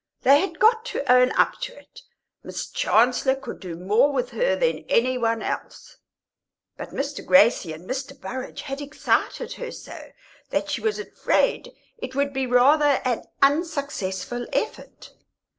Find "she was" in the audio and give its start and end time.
10.71-10.97